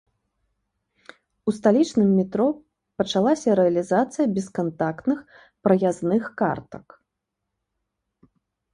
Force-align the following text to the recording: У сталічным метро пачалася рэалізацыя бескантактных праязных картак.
У 1.51 1.53
сталічным 1.57 2.07
метро 2.19 2.47
пачалася 3.03 3.49
рэалізацыя 3.61 4.25
бескантактных 4.35 5.19
праязных 5.63 6.23
картак. 6.43 7.01